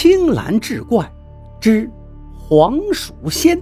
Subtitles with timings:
[0.00, 1.12] 青蓝志怪
[1.60, 1.90] 之
[2.32, 3.60] 黄鼠仙。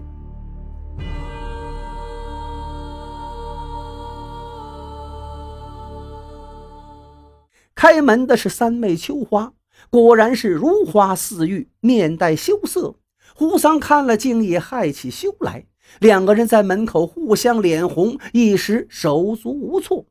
[7.75, 9.55] 开门的是三妹秋花，
[9.89, 12.97] 果然是如花似玉，面带羞涩。
[13.35, 15.65] 胡桑看了，竟也害起羞来。
[16.01, 20.05] 两个人在门口互相脸红，一时手足无措。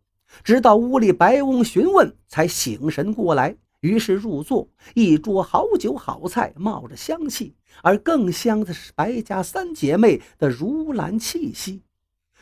[0.44, 3.58] 直到屋里白翁询问，才醒神过来。
[3.86, 11.84] 于是入座，一桌好酒好菜，冒着香气，而更香的是白家三姐妹的如兰气息。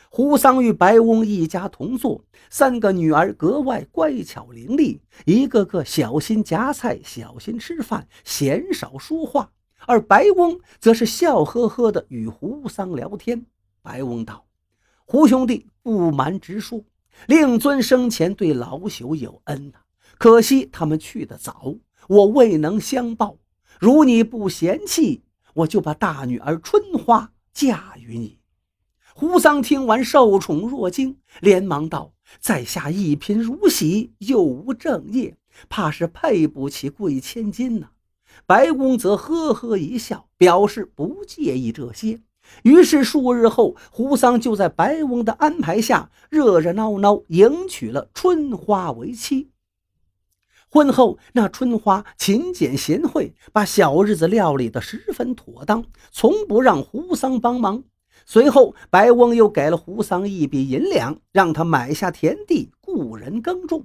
[0.08, 9.50] 胡桑与白翁一家同坐，三个女儿格外乖巧伶俐，一个个小心夹菜，小心吃饭，鲜少说话。
[9.86, 13.44] 而白翁则是笑呵呵地与胡桑聊天。
[13.82, 14.46] 白翁道
[15.04, 16.82] ：“胡兄弟，不瞒直说，
[17.26, 19.80] 令尊生前对老朽有恩呐。”
[20.18, 21.74] 可惜他们去得早，
[22.08, 23.38] 我未能相报。
[23.80, 25.22] 如你不嫌弃，
[25.54, 28.38] 我就把大女儿春花嫁与你。
[29.14, 35.36] 胡桑听完，受宠若惊，连忙道：“在下一贫如洗，又无正业，
[35.68, 37.90] 怕是配不起贵千金呐。”
[38.46, 42.20] 白公则呵呵一笑，表示不介意这些。
[42.64, 49.50] 于是数日后，胡桑就在白翁的安排下，热热闹闹迎娶了春花为妻。
[50.74, 57.84] 婚后，那春花勤俭贤惠，把小日子料理得十分妥当，从不让胡桑帮忙。
[58.26, 63.84] 随后，白翁又给了胡桑一笔银两，让他买下田地，雇人耕种。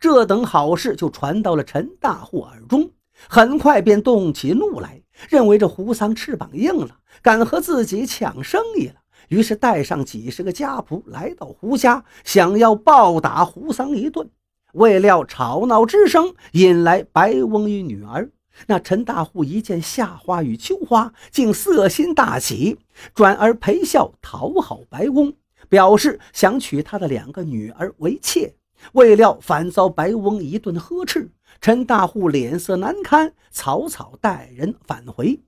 [0.00, 2.92] 这等好事就传到了陈大户耳中，
[3.28, 8.94] 很快便动起怒来，认为这胡桑翅膀硬了，敢和自己抢生意了。
[9.28, 14.30] 于是带上几十个家仆来到胡家，想要暴打胡桑一顿。
[14.72, 18.30] 未料吵闹之声引来白翁与女儿。
[18.66, 22.78] 那陈大户一见夏花与秋花，竟色心大起，
[23.14, 25.32] 转而陪笑讨好白翁，
[25.68, 28.54] 表示想娶他的两个女儿为妾。
[28.92, 31.30] 未料反遭白翁一顿呵斥，
[31.60, 35.40] 陈大户脸色难堪，草草带人返回。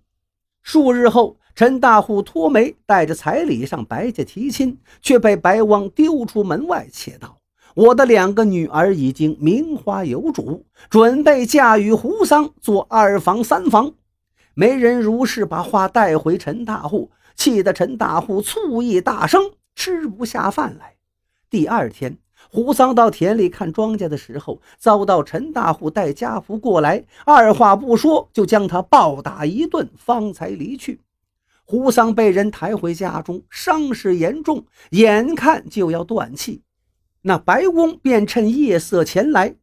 [0.63, 7.39] 数日后，陈大户托媒带着彩礼上白家提亲，却被白翁丢出门外，且道。
[7.75, 13.95] 我的两个女儿已经名花有主，准备嫁与胡桑做二房三房。
[14.55, 20.95] 媒人如是把话带回陈大户，气得陈大户醋意大生，吃不下饭来。
[21.51, 22.19] 第二天，
[22.49, 31.01] 胡桑到田里看庄稼的时候，遭到陈大户带家仆过来，二话不说就将他暴打一顿，方才离去。
[31.65, 36.63] 胡桑被人抬回家中，伤势严重，眼看就要断气。
[37.27, 39.57] 那白翁便趁夜色前来，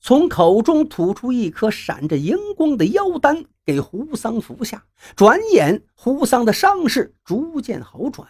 [0.00, 4.84] 从口中吐出一颗闪着荧光的妖丹，给胡桑服下。
[5.14, 8.26] 转眼，胡桑的伤势逐渐好转。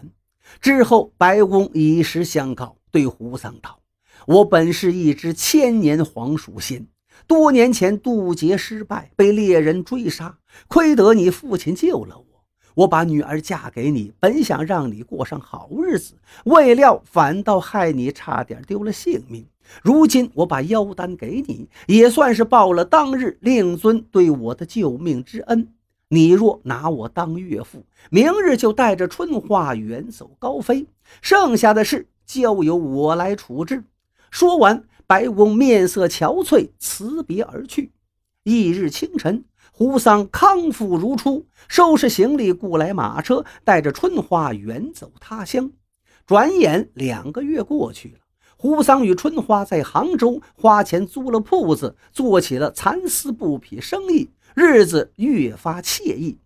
[0.61, 3.81] 之后，白翁以实相告，对胡桑道
[4.29, 6.87] ：“我本是一只千年黄鼠仙，
[7.27, 12.27] 多年前渡劫失败，被猎人追杀，亏得你父亲救了我。”
[12.79, 19.45] 我把女儿嫁给你，本想让你过上好日子，未料反倒害你差点丢了性命。
[19.83, 25.73] 如今我把妖丹给你，也算是报了当日令尊对我的救命之恩。
[26.11, 30.87] 你若拿我当岳父，明日就带着春花远走高飞，
[31.21, 33.83] 剩下的事交由我来处置。
[34.31, 37.91] 说完，白翁面色憔悴，辞别而去。
[38.45, 39.43] 翌日清晨。
[39.79, 45.71] 胡桑康复如初，收拾行李，雇来马车，带着春花远走他乡。
[46.27, 48.19] 转眼两个月过去了，
[48.57, 56.41] 胡桑与春花在杭州花钱租了铺子，做起了蚕丝布匹生意，日子越发惬意。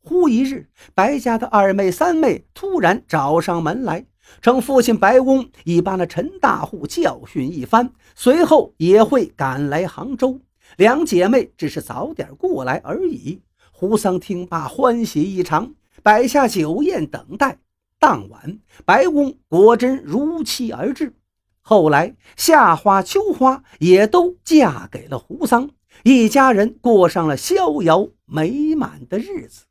[0.00, 4.06] 忽一日，白家的二妹、三妹突然找上门来，
[4.40, 10.38] 称父亲白翁已把那陈大户教训一番，随后也会赶来杭州。
[10.76, 13.40] 两姐妹只是早点过来而已。
[13.72, 17.58] 胡桑听罢，欢喜异常，摆下酒宴等待。
[17.98, 21.14] 当晚，白翁果真如期而至。
[21.60, 25.70] 后来，夏花、秋花也都嫁给了胡桑，
[26.04, 29.64] 一家人过上了逍遥美满的日子。